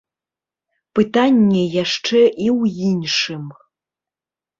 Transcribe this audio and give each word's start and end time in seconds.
Пытанне 0.99 1.61
яшчэ 1.83 2.21
і 2.21 2.47
ў 2.59 2.87
іншым. 2.89 3.43